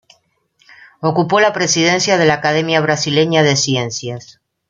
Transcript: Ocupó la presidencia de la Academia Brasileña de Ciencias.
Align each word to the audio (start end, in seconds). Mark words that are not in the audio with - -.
Ocupó 1.01 1.39
la 1.41 1.53
presidencia 1.53 2.17
de 2.17 2.25
la 2.25 2.33
Academia 2.33 2.81
Brasileña 2.81 3.43
de 3.43 3.55
Ciencias. 3.55 4.41